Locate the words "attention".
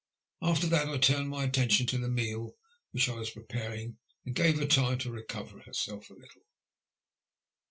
1.43-1.85